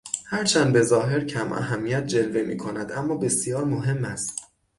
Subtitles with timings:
[0.27, 4.39] هر چند به ظاهر کماهمیت جلوه میکند اما بسیار مهم است